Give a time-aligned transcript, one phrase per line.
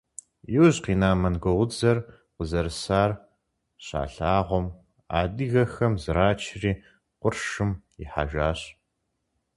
[0.55, 1.97] Иужь къина монголыдзэр
[2.35, 3.11] къызэрысар
[3.85, 4.65] щалъагъум,
[5.19, 6.71] адыгэхэм зрачри,
[7.19, 8.61] къуршым ихьэжащ.